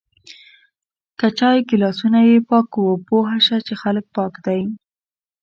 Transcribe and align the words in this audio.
که 1.19 1.27
چای 1.37 1.59
ګلاسونه 1.69 2.19
یی 2.29 2.37
پاک 2.49 2.71
و 2.77 2.85
پوهه 3.07 3.37
شه 3.45 3.57
چی 3.67 3.73
خلک 3.81 4.05
پاک 4.15 4.33
دی 4.45 4.61